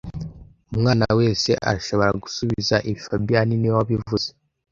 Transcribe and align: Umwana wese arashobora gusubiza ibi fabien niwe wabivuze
Umwana 0.73 1.05
wese 1.19 1.51
arashobora 1.67 2.11
gusubiza 2.23 2.75
ibi 2.87 2.99
fabien 3.05 3.49
niwe 3.59 3.75
wabivuze 3.79 4.27